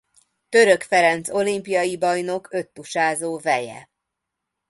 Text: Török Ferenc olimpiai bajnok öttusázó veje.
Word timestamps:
Török 0.49 0.81
Ferenc 0.83 1.29
olimpiai 1.29 1.97
bajnok 1.97 2.47
öttusázó 2.51 3.39
veje. 3.39 3.89